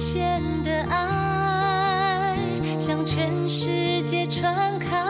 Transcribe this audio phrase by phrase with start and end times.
[0.00, 2.34] 限的爱
[2.78, 5.09] 向全世界传开，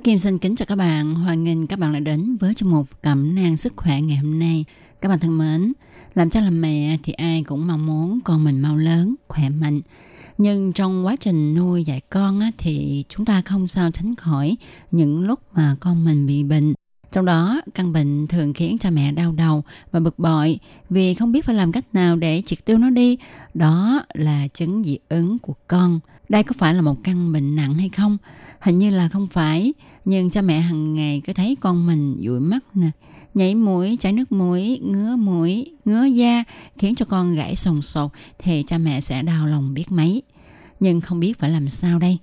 [0.00, 2.70] Bác Kim xin kính chào các bạn, hoan nghênh các bạn đã đến với chương
[2.70, 4.64] mục cẩm nang sức khỏe ngày hôm nay.
[5.00, 5.72] Các bạn thân mến,
[6.14, 9.80] làm cha làm mẹ thì ai cũng mong muốn con mình mau lớn, khỏe mạnh.
[10.38, 14.56] Nhưng trong quá trình nuôi dạy con á, thì chúng ta không sao tránh khỏi
[14.90, 16.74] những lúc mà con mình bị bệnh.
[17.12, 20.58] Trong đó, căn bệnh thường khiến cha mẹ đau đầu và bực bội
[20.90, 23.16] vì không biết phải làm cách nào để triệt tiêu nó đi.
[23.54, 26.00] Đó là chứng dị ứng của con.
[26.28, 28.18] Đây có phải là một căn bệnh nặng hay không?
[28.60, 29.72] Hình như là không phải,
[30.04, 32.90] nhưng cha mẹ hàng ngày cứ thấy con mình dụi mắt nè,
[33.34, 36.44] nhảy mũi, chảy nước mũi, ngứa mũi, ngứa da,
[36.78, 40.22] khiến cho con gãy sồn sột thì cha mẹ sẽ đau lòng biết mấy.
[40.80, 42.18] Nhưng không biết phải làm sao đây?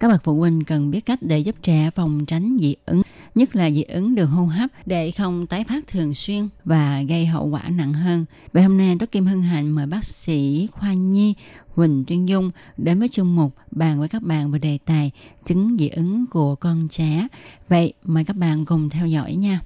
[0.00, 3.02] Các bậc phụ huynh cần biết cách để giúp trẻ phòng tránh dị ứng,
[3.38, 7.26] nhất là dị ứng đường hô hấp để không tái phát thường xuyên và gây
[7.26, 8.24] hậu quả nặng hơn.
[8.52, 11.34] Vậy hôm nay tôi Kim Hân Hạnh mời bác sĩ khoa nhi
[11.74, 15.10] Huỳnh Tuyên Dung đến với chương mục bàn với các bạn về đề tài
[15.44, 17.26] chứng dị ứng của con trẻ.
[17.68, 19.60] Vậy mời các bạn cùng theo dõi nha.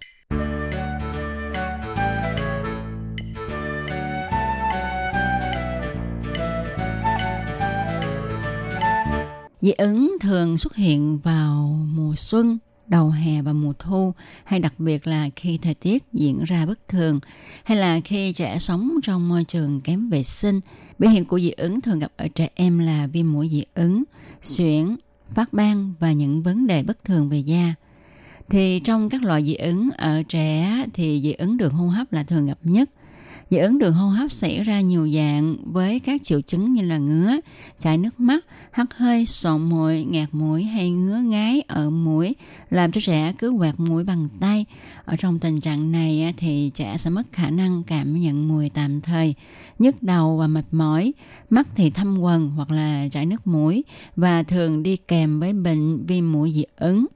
[9.61, 12.59] Dị ứng thường xuất hiện vào mùa xuân,
[12.93, 14.13] đầu hè và mùa thu
[14.45, 17.21] hay đặc biệt là khi thời tiết diễn ra bất thường
[17.65, 20.61] hay là khi trẻ sống trong môi trường kém vệ sinh.
[20.99, 24.03] Biểu hiện của dị ứng thường gặp ở trẻ em là viêm mũi dị ứng,
[24.43, 24.97] xuyển,
[25.31, 27.75] phát ban và những vấn đề bất thường về da.
[28.51, 32.25] Thì trong các loại dị ứng ở trẻ thì dị ứng đường hô hấp là
[32.25, 32.91] thường gặp nhất–
[33.53, 36.99] Dị ứng đường hô hấp xảy ra nhiều dạng với các triệu chứng như là
[36.99, 37.41] ngứa,
[37.79, 42.35] chảy nước mắt, hắt hơi, sọn mũi, ngạt mũi hay ngứa ngáy ở mũi,
[42.71, 44.65] làm cho trẻ cứ quạt mũi bằng tay.
[45.05, 49.01] Ở trong tình trạng này thì trẻ sẽ mất khả năng cảm nhận mùi tạm
[49.01, 49.35] thời,
[49.79, 51.13] nhức đầu và mệt mỏi,
[51.51, 53.85] mắt thì thâm quần hoặc là chảy nước mũi
[54.17, 57.07] và thường đi kèm với bệnh viêm mũi dị ứng.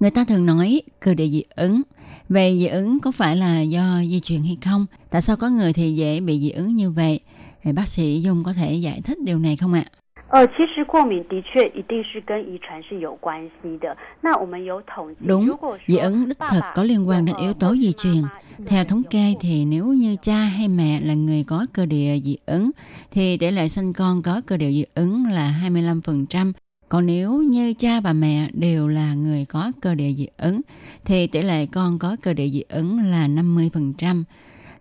[0.00, 1.82] Người ta thường nói cơ địa dị ứng.
[2.28, 4.86] Về dị ứng có phải là do di truyền hay không?
[5.10, 7.20] Tại sao có người thì dễ bị dị ứng như vậy?
[7.62, 9.84] Thì bác sĩ Dung có thể giải thích điều này không ạ?
[10.32, 13.94] 呃，其实过敏的确一定是跟遗传是有关系的。
[14.22, 18.22] 那我们有统计， Đúng, 如果 dị 说 ứng đích thực có liên quan đến yếu tố di truyền.
[18.66, 22.36] Theo thống kê thì nếu như cha hay mẹ là người có cơ địa dị
[22.46, 22.70] ứng
[23.10, 26.52] thì tỷ lệ sinh con có cơ địa dị ứng là 25%.
[26.89, 30.61] Còn nếu như cha và mẹ đều là người có cơ địa dị ứng
[31.05, 34.23] thì tỷ lệ con có cơ địa dị ứng là 50%.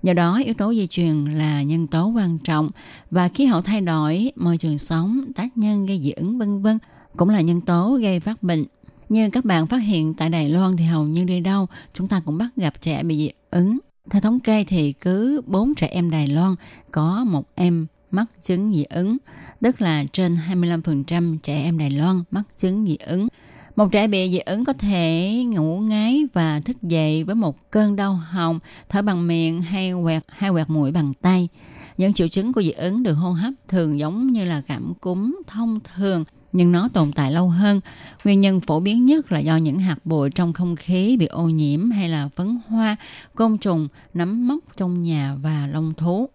[0.03, 2.71] Do đó, yếu tố di truyền là nhân tố quan trọng
[3.11, 6.79] và khí hậu thay đổi, môi trường sống, tác nhân gây dị ứng vân vân
[7.17, 8.65] cũng là nhân tố gây phát bệnh.
[9.09, 12.21] Như các bạn phát hiện tại Đài Loan thì hầu như đi đâu chúng ta
[12.21, 13.79] cũng bắt gặp trẻ bị dị ứng.
[14.11, 16.55] Theo thống kê thì cứ 4 trẻ em Đài Loan
[16.91, 19.17] có một em mắc chứng dị ứng,
[19.63, 23.29] tức là trên 25% trẻ em Đài Loan mắc chứng dị ứng.
[23.77, 27.97] Một trẻ bị dị ứng có thể ngủ ngáy và thức dậy với một cơn
[27.97, 31.49] đau họng, thở bằng miệng hay quẹt hay quẹt mũi bằng tay.
[31.97, 35.37] Những triệu chứng của dị ứng đường hô hấp thường giống như là cảm cúm
[35.47, 37.81] thông thường nhưng nó tồn tại lâu hơn.
[38.25, 41.49] Nguyên nhân phổ biến nhất là do những hạt bụi trong không khí bị ô
[41.49, 42.97] nhiễm hay là phấn hoa,
[43.35, 46.29] côn trùng, nấm mốc trong nhà và lông thú.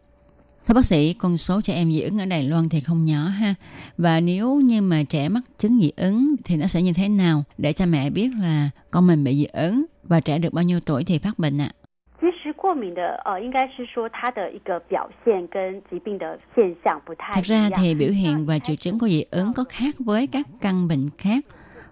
[0.67, 3.19] Thưa bác sĩ, con số trẻ em dị ứng ở Đài Loan thì không nhỏ
[3.19, 3.55] ha.
[3.99, 7.45] Và nếu như mà trẻ mắc chứng dị ứng thì nó sẽ như thế nào
[7.59, 10.81] để cha mẹ biết là con mình bị dị ứng và trẻ được bao nhiêu
[10.81, 11.71] tuổi thì phát bệnh ạ?
[12.21, 17.73] 其实过敏的呃，应该是说它的一个表现跟疾病的现象不太 Thật 一 ra 样。
[17.77, 21.11] thì biểu hiện và triệu chứng của dị ứng có khác với các căn bệnh
[21.19, 21.45] khác.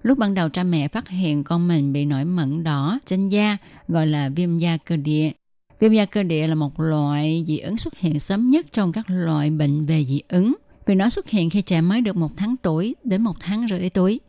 [0.02, 3.56] Lúc ban đầu cha mẹ phát hiện con mình bị nổi mẩn đỏ trên da
[3.88, 5.30] gọi là viêm da cơ địa.
[5.79, 9.05] Viêm da cơ địa là một loại dị ứng xuất hiện sớm nhất trong các
[9.09, 10.55] loại bệnh về dị ứng.
[10.85, 13.89] Vì nó xuất hiện khi trẻ mới được một tháng tuổi đến một tháng rưỡi
[13.89, 14.19] tuổi.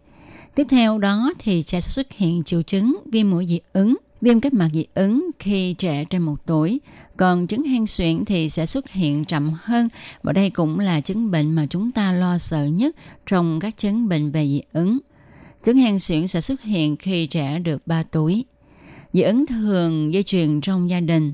[0.55, 3.97] Tiếp theo đó thì trẻ sẽ xuất hiện triệu chứng viêm mũi dị ứng.
[4.20, 6.81] Viêm kết mạc dị ứng khi trẻ trên một tuổi,
[7.17, 9.88] còn chứng hen suyễn thì sẽ xuất hiện chậm hơn
[10.23, 14.08] và đây cũng là chứng bệnh mà chúng ta lo sợ nhất trong các chứng
[14.08, 14.99] bệnh về dị ứng.
[15.62, 18.44] Chứng hen suyễn sẽ xuất hiện khi trẻ được 3 tuổi.
[19.12, 21.33] Dị ứng thường dây truyền trong gia đình.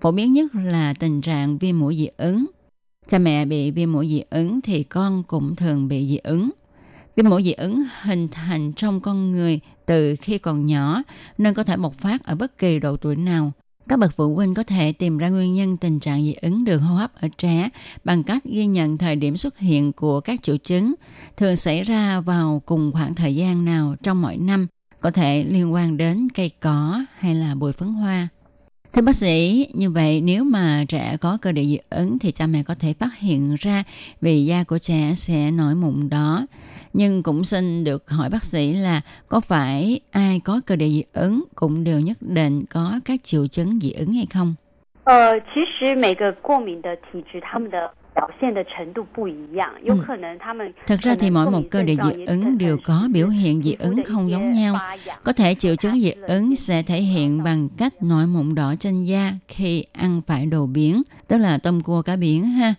[0.00, 2.46] Phổ biến nhất là tình trạng viêm mũi dị ứng.
[3.06, 6.50] Cha mẹ bị viêm mũi dị ứng thì con cũng thường bị dị ứng.
[7.16, 11.02] Viêm mũi dị ứng hình thành trong con người từ khi còn nhỏ
[11.38, 13.52] nên có thể bộc phát ở bất kỳ độ tuổi nào.
[13.88, 16.82] Các bậc phụ huynh có thể tìm ra nguyên nhân tình trạng dị ứng đường
[16.82, 17.68] hô hấp ở trẻ
[18.04, 20.94] bằng cách ghi nhận thời điểm xuất hiện của các triệu chứng,
[21.36, 24.66] thường xảy ra vào cùng khoảng thời gian nào trong mỗi năm,
[24.99, 28.27] có thể liên quan đến cây cỏ hay là bụi phấn hoa.
[28.93, 32.47] Thưa bác sĩ, như vậy nếu mà trẻ có cơ địa dị ứng thì cha
[32.47, 33.83] mẹ có thể phát hiện ra
[34.21, 36.45] vì da của trẻ sẽ nổi mụn đỏ.
[36.93, 41.03] Nhưng cũng xin được hỏi bác sĩ là có phải ai có cơ địa dị
[41.13, 44.55] ứng cũng đều nhất định có các triệu chứng dị ứng hay không?
[45.03, 47.91] 呃，其实每个过敏的体质，他们的
[50.86, 50.96] Ừ.
[51.02, 54.30] Ra thì mỗi một cơ địa dị ứng đều có biểu hiện dị ứng không
[54.30, 54.76] giống nhau.
[55.24, 59.04] Có thể triệu chứng dị ứng sẽ thể hiện bằng cách nổi mụn đỏ trên
[59.04, 62.74] da khi ăn phải đồ biển, tức là tôm cua cá biển ha.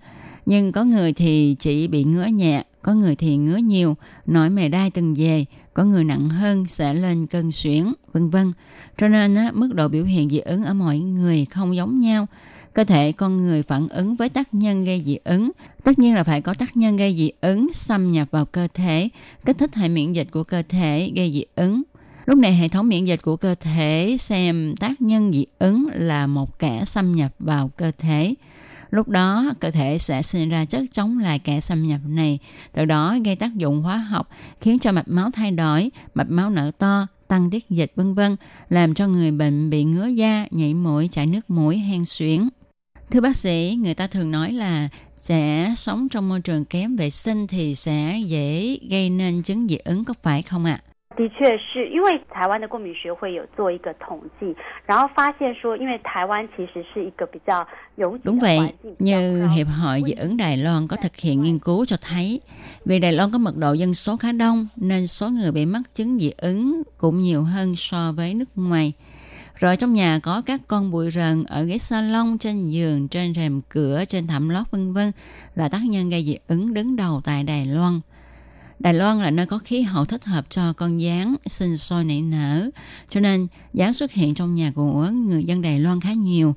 [0.46, 4.70] Nhưng có người thì chỉ bị ngứa nhẹ có người thì ngứa nhiều, nổi mề
[4.70, 8.54] đai từng về, có người nặng hơn sẽ lên cơn suyễn, vân vân.
[8.98, 12.28] Cho nên á, mức độ biểu hiện dị ứng ở mọi người không giống nhau.
[12.74, 15.52] Cơ thể con người phản ứng với tác nhân gây dị ứng.
[15.84, 19.10] Tất nhiên là phải có tác nhân gây dị ứng xâm nhập vào cơ thể,
[19.46, 21.84] kích thích hệ miễn dịch của cơ thể gây dị ứng.
[22.28, 26.28] Lúc này hệ thống miễn dịch của cơ thể xem tác nhân dị ứng là
[26.28, 28.34] một kẻ xâm nhập vào cơ thể.
[28.90, 32.40] Lúc đó cơ thể sẽ sinh ra chất chống lại kẻ xâm nhập này,
[32.74, 34.30] từ đó gây tác dụng hóa học
[34.62, 38.36] khiến cho mạch máu thay đổi, mạch máu nở to, tăng tiết dịch vân vân,
[38.70, 42.50] làm cho người bệnh bị ngứa da, nhảy mũi, chảy nước mũi, hen suyễn.
[43.12, 47.10] Thưa bác sĩ, người ta thường nói là sẽ sống trong môi trường kém vệ
[47.10, 50.82] sinh thì sẽ dễ gây nên chứng dị ứng có phải không ạ?
[51.17, 54.57] 的确是因为台湾的过敏学会有做一个统计，
[54.87, 57.67] 然后发现说，因为台湾其实是一个比较
[57.97, 61.43] 拥挤 Đúng 的 vậy, 环境，比较 như 高 Hiệp hội dị ứng Đài Loan có thực hiện
[61.43, 62.41] nghiên cứu cho thấy
[62.85, 65.83] vì Đài Loan có mật độ dân số khá đông nên số người bị mắc
[65.95, 68.93] chứng dị ứng cũng nhiều hơn so với nước ngoài.
[69.55, 73.61] Rồi trong nhà có các con bụi rần ở ghế salon, trên giường, trên rèm
[73.69, 75.13] cửa, trên thảm lót vân vân
[75.55, 78.01] là tác nhân gây dị ứng đứng đầu tại Đài Loan.
[78.80, 82.22] Đài Loan là nơi có khí hậu thích hợp cho con gián sinh sôi nảy
[82.22, 82.70] nở,
[83.10, 86.56] cho nên gián xuất hiện trong nhà của người dân Đài Loan khá nhiều.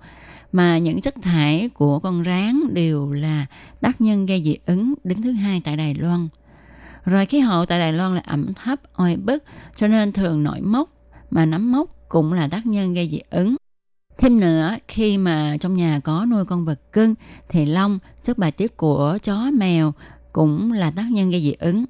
[0.52, 3.46] Mà những chất thải của con rán đều là
[3.80, 6.28] tác nhân gây dị ứng đứng thứ hai tại Đài Loan.
[7.04, 9.44] Rồi khí hậu tại Đài Loan là ẩm thấp, oi bức,
[9.76, 10.90] cho nên thường nổi mốc,
[11.30, 13.56] mà nấm mốc cũng là tác nhân gây dị ứng.
[14.18, 17.14] Thêm nữa, khi mà trong nhà có nuôi con vật cưng
[17.48, 19.94] thì lông, sức bài tiết của chó mèo
[20.32, 21.84] cũng là tác nhân gây dị ứng.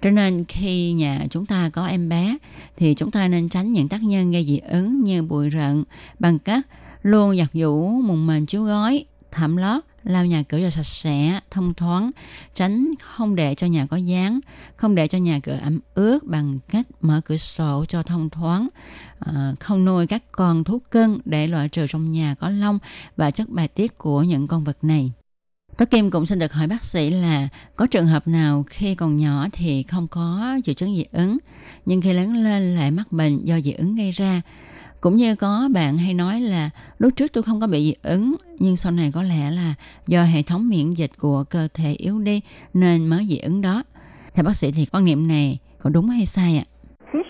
[0.00, 2.36] Cho nên khi nhà chúng ta có em bé
[2.76, 5.84] thì chúng ta nên tránh những tác nhân gây dị ứng như bụi rận
[6.18, 6.66] bằng cách
[7.02, 11.40] luôn giặt giũ mùng mền chiếu gói, thảm lót, lau nhà cửa cho sạch sẽ,
[11.50, 12.10] thông thoáng,
[12.54, 14.40] tránh không để cho nhà có dáng,
[14.76, 18.68] không để cho nhà cửa ẩm ướt bằng cách mở cửa sổ cho thông thoáng,
[19.18, 22.78] à, không nuôi các con thú cưng để loại trừ trong nhà có lông
[23.16, 25.12] và chất bài tiết của những con vật này.
[25.76, 29.18] Tố Kim cũng xin được hỏi bác sĩ là có trường hợp nào khi còn
[29.18, 31.38] nhỏ thì không có triệu chứng dị ứng,
[31.86, 34.42] nhưng khi lớn lên lại mắc bệnh do dị ứng gây ra.
[35.00, 38.36] Cũng như có bạn hay nói là lúc trước tôi không có bị dị ứng,
[38.58, 39.74] nhưng sau này có lẽ là
[40.06, 42.40] do hệ thống miễn dịch của cơ thể yếu đi
[42.74, 43.82] nên mới dị ứng đó.
[44.34, 46.64] Theo bác sĩ thì quan niệm này có đúng hay sai ạ?
[46.66, 46.75] À?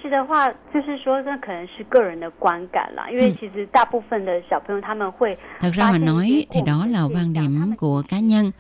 [0.06, 8.52] 实的话，就是说，这可能是个人的观感啦，因为嗯其实大部分的小朋友他们会 Thật ra mà nói thì đó là quan điểm của cá nhân.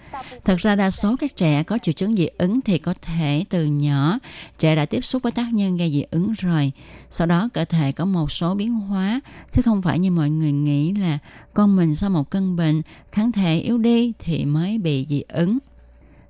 [0.44, 3.66] Thật ra đa số các trẻ có triệu chứng dị ứng thì có thể từ
[3.66, 4.20] nhỏ
[4.58, 6.72] trẻ đã tiếp xúc với tác nhân gây dị ứng rồi.
[7.10, 10.52] Sau đó cơ thể có một số biến hóa chứ không phải như mọi người
[10.52, 11.18] nghĩ là
[11.54, 15.58] con mình sau một cơn bệnh kháng thể yếu đi thì mới bị dị ứng.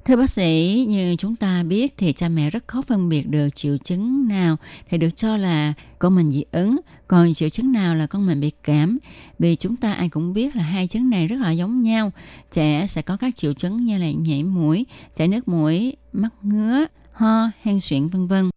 [0.06, 3.48] Thưa bác sĩ, như chúng ta biết thì cha mẹ rất khó phân biệt được
[3.56, 4.56] triệu chứng nào
[4.88, 8.40] thì được cho là con mình dị ứng, còn triệu chứng nào là con mình
[8.40, 8.98] bị cảm.
[9.38, 12.12] Vì chúng ta ai cũng biết là hai chứng này rất là giống nhau.
[12.52, 16.84] Trẻ sẽ có các triệu chứng như là nhảy mũi, chảy nước mũi, mắt ngứa,
[17.12, 18.50] ho, hen suyễn vân vân.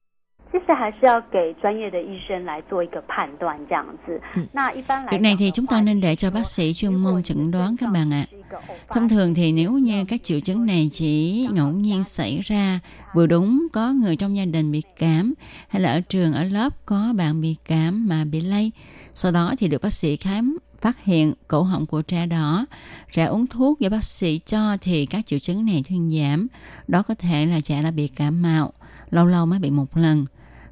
[0.52, 4.20] 其实还是要给专业的医生来做一个判断，这样子。
[4.36, 4.46] Ừ.
[4.52, 6.46] 那一般来 Việc này 讲 thì 的 chúng 话 ta nên để 就是 cho 说 bác
[6.46, 8.26] sĩ chuyên 如果 môn 你 chẩn 的 đoán 症 các 状 bạn ạ.
[8.30, 12.40] 是一个偶发 Thông thường thì 性 nếu như các triệu chứng này chỉ ngẫu nhiên xảy
[12.44, 12.80] ra
[13.14, 15.34] vừa đúng có người trong gia đình bị cảm
[15.68, 18.70] hay là ở trường ở lớp có bạn bị cảm mà bị lây
[19.12, 22.66] sau đó thì được bác sĩ khám phát hiện cổ họng của trẻ đỏ
[23.12, 26.46] trẻ uống thuốc do bác sĩ cho thì các triệu chứng này thuyên giảm
[26.88, 28.72] đó có thể là trẻ đã bị cảm mạo
[29.10, 30.26] lâu lâu mới bị một lần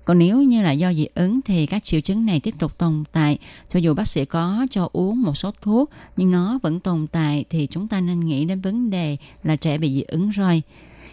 [0.08, 3.04] còn nếu như là do dị ứng thì các triệu chứng này tiếp tục tồn
[3.12, 3.38] tại
[3.70, 7.46] cho dù bác sĩ có cho uống một số thuốc nhưng nó vẫn tồn tại
[7.50, 10.62] thì chúng ta nên nghĩ đến vấn đề là trẻ bị dị ứng rồi.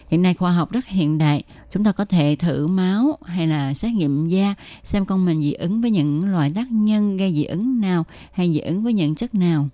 [0.09, 3.73] Hiện nay khoa học rất hiện đại, chúng ta có thể thử máu hay là
[3.73, 7.43] xét nghiệm da xem con mình dị ứng với những loại tác nhân gây dị
[7.43, 9.69] ứng nào hay dị ứng với những chất nào.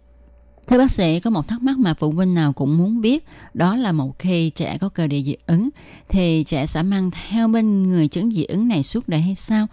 [0.71, 3.77] Thưa bác sĩ, có một thắc mắc mà phụ huynh nào cũng muốn biết, đó
[3.77, 5.69] là một khi trẻ có cơ địa dị ứng
[6.09, 9.67] thì trẻ sẽ mang theo bên người chứng dị ứng này suốt đời hay sao?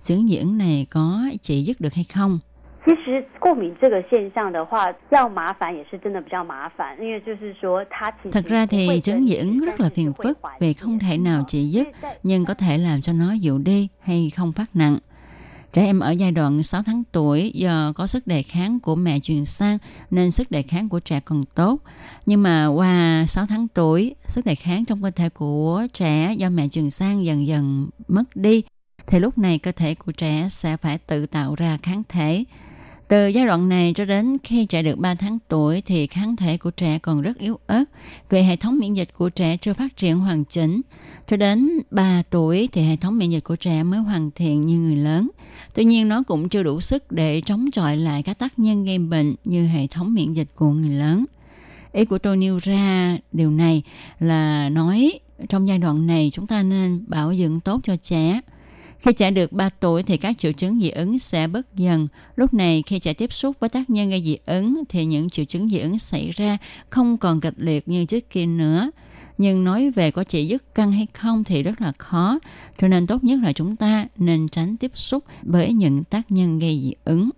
[0.00, 2.40] Chứng dị ứng này có trị dứt được hay không?
[2.86, 10.12] 其实过敏这个现象的话，要麻烦也是真的比较麻烦，因为就是说它其实 Thật ra 不会 thì chứng dị 根 ứng 治 rất 但 là 是是 phiền
[10.12, 12.78] 会 phức 缓 vì 解 không thể nào trị 因 dứt 为在 nhưng có thể
[12.78, 14.98] làm cho nó dịu đi hay không phát nặng.
[15.73, 19.19] Trẻ em ở giai đoạn 6 tháng tuổi do có sức đề kháng của mẹ
[19.19, 19.77] truyền sang
[20.11, 21.81] nên sức đề kháng của trẻ còn tốt.
[22.25, 26.49] Nhưng mà qua 6 tháng tuổi, sức đề kháng trong cơ thể của trẻ do
[26.49, 28.63] mẹ truyền sang dần dần mất đi.
[29.07, 32.43] Thì lúc này cơ thể của trẻ sẽ phải tự tạo ra kháng thể.
[33.13, 36.57] Từ giai đoạn này cho đến khi trẻ được 3 tháng tuổi thì kháng thể
[36.57, 37.83] của trẻ còn rất yếu ớt
[38.29, 40.81] vì hệ thống miễn dịch của trẻ chưa phát triển hoàn chỉnh.
[41.27, 44.77] Cho đến 3 tuổi thì hệ thống miễn dịch của trẻ mới hoàn thiện như
[44.77, 45.29] người lớn.
[45.75, 48.99] Tuy nhiên, nó cũng chưa đủ sức để chống chọi lại các tác nhân gây
[48.99, 51.25] bệnh như hệ thống miễn dịch của người lớn.
[51.91, 53.83] Ý của tôi nêu ra điều này
[54.19, 58.41] là nói trong giai đoạn này chúng ta nên bảo dưỡng tốt cho trẻ.
[59.03, 62.07] Khi trẻ được 3 tuổi thì các triệu chứng dị ứng sẽ bớt dần.
[62.35, 65.45] Lúc này, khi trẻ tiếp xúc với tác nhân gây dị ứng thì những triệu
[65.45, 66.57] chứng dị ứng xảy ra
[66.89, 68.91] không còn kịch liệt như trước kia nữa.
[69.37, 72.39] Nhưng nói về có trị dứt căng hay không thì rất là khó.
[72.77, 76.59] Cho nên tốt nhất là chúng ta nên tránh tiếp xúc với những tác nhân
[76.59, 77.29] gây dị ứng.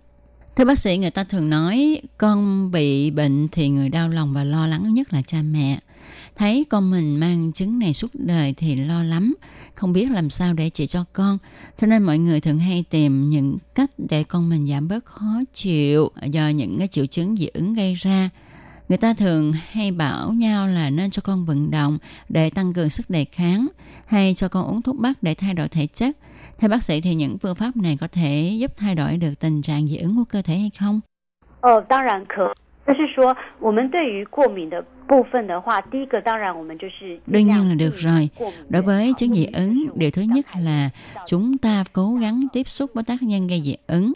[0.56, 4.44] Thưa bác sĩ, người ta thường nói con bị bệnh thì người đau lòng và
[4.44, 5.78] lo lắng nhất là cha mẹ.
[6.36, 9.34] Thấy con mình mang chứng này suốt đời thì lo lắm,
[9.74, 11.38] không biết làm sao để trị cho con.
[11.76, 15.40] Cho nên mọi người thường hay tìm những cách để con mình giảm bớt khó
[15.54, 18.30] chịu do những cái triệu chứng dị ứng gây ra.
[18.89, 21.97] Người ta thường hay bảo nhau là nên cho con vận động
[22.29, 23.67] để tăng cường sức đề kháng
[24.07, 26.17] hay cho con uống thuốc bắc để thay đổi thể chất.
[26.59, 29.61] Theo bác sĩ thì những phương pháp này có thể giúp thay đổi được tình
[29.61, 31.01] trạng dị ứng của cơ thể hay không?
[31.61, 32.53] 哦，当然可。
[32.87, 38.29] 就是说，我们对于过敏的部分的话，第一个当然我们就是 Đương 尽 nhiên 量 là 避 được 免 rồi.
[38.35, 40.45] 过敏 Đối 源 với 好 chứng dị 过敏 ứng, 是我 điều 们 thứ 刚 nhất
[40.51, 44.13] 才 là 提到的 chúng ta cố gắng tiếp xúc với tác nhân gây dị ứng.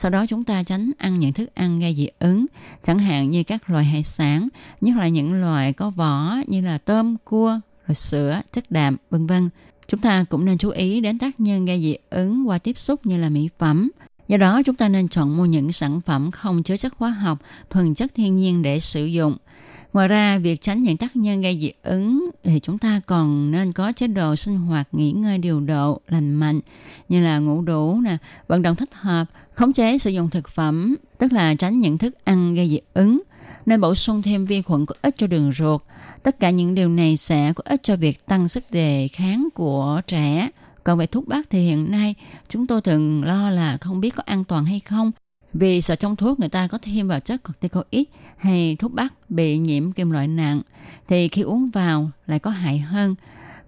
[0.00, 2.46] Sau đó chúng ta tránh ăn những thức ăn gây dị ứng,
[2.82, 4.48] chẳng hạn như các loại hải sản,
[4.80, 9.26] nhất là những loại có vỏ như là tôm, cua, rồi sữa, chất đạm, vân
[9.26, 9.50] vân.
[9.88, 13.06] Chúng ta cũng nên chú ý đến tác nhân gây dị ứng qua tiếp xúc
[13.06, 13.90] như là mỹ phẩm.
[14.28, 17.38] Do đó chúng ta nên chọn mua những sản phẩm không chứa chất hóa học,
[17.70, 19.36] thuần chất thiên nhiên để sử dụng.
[19.92, 23.72] Ngoài ra, việc tránh những tác nhân gây dị ứng thì chúng ta còn nên
[23.72, 26.60] có chế độ sinh hoạt nghỉ ngơi điều độ, lành mạnh
[27.08, 28.16] như là ngủ đủ, nè,
[28.48, 32.24] vận động thích hợp, khống chế sử dụng thực phẩm, tức là tránh những thức
[32.24, 33.22] ăn gây dị ứng,
[33.66, 35.82] nên bổ sung thêm vi khuẩn có ích cho đường ruột.
[36.22, 40.00] Tất cả những điều này sẽ có ích cho việc tăng sức đề kháng của
[40.06, 40.48] trẻ.
[40.84, 42.14] Còn về thuốc bắc thì hiện nay
[42.48, 45.12] chúng tôi thường lo là không biết có an toàn hay không
[45.54, 48.04] vì sợ trong thuốc người ta có thêm vào chất corticoid
[48.36, 50.62] hay thuốc bắc bị nhiễm kim loại nặng
[51.08, 53.14] thì khi uống vào lại có hại hơn.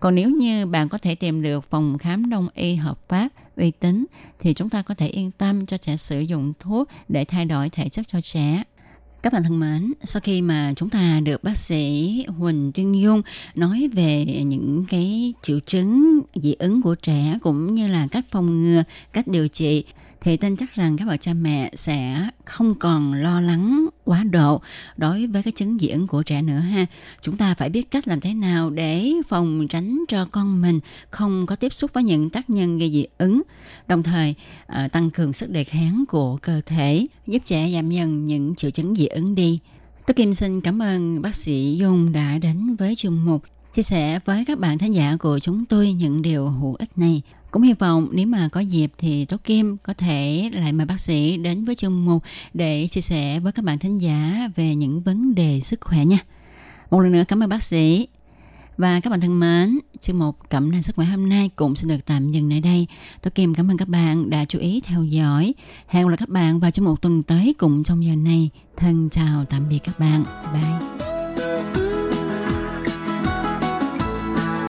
[0.00, 3.70] Còn nếu như bạn có thể tìm được phòng khám đông y hợp pháp, uy
[3.70, 4.04] tín
[4.40, 7.70] thì chúng ta có thể yên tâm cho trẻ sử dụng thuốc để thay đổi
[7.70, 8.62] thể chất cho trẻ.
[9.23, 13.23] Các bạn thân mến, sau khi mà chúng ta được bác sĩ Huỳnh Tuyên Dung
[13.55, 18.64] nói về những cái triệu chứng dị ứng của trẻ cũng như là cách phòng
[18.64, 19.85] ngừa, cách điều trị
[20.21, 24.61] thì tin chắc rằng các bậc cha mẹ sẽ không còn lo lắng quá độ
[24.97, 26.87] đối với cái chứng dị ứng của trẻ nữa ha.
[27.21, 30.80] Chúng ta phải biết cách làm thế nào để phòng tránh cho con mình
[31.11, 33.42] không có tiếp xúc với những tác nhân gây dị ứng,
[33.88, 34.35] đồng thời
[34.66, 38.71] à, tăng cường sức đề kháng của cơ thể, giúp trẻ giảm dần những triệu
[38.71, 39.59] chứng dị ứng đi.
[40.06, 43.42] Tôi Kim xin cảm ơn bác sĩ Dung đã đến với chương mục
[43.73, 47.23] chia sẻ với các bạn thính giả của chúng tôi những điều hữu ích này.
[47.52, 51.00] Cũng hy vọng nếu mà có dịp thì Tố Kim có thể lại mời bác
[51.00, 52.23] sĩ đến với chương mục
[52.54, 56.18] để chia sẻ với các bạn thính giả về những vấn đề sức khỏe nha.
[56.90, 58.09] Một lần nữa cảm ơn bác sĩ.
[58.76, 61.88] Và các bạn thân mến, chương một Cẩm nang sức khỏe hôm nay cũng xin
[61.88, 62.87] được tạm dừng tại đây.
[63.23, 65.54] Tôi Kim cảm ơn các bạn đã chú ý theo dõi.
[65.88, 68.50] Hẹn gặp lại các bạn vào chương một tuần tới cùng trong giờ này.
[68.76, 70.25] Thân chào tạm biệt các bạn.
[70.52, 71.12] Bye.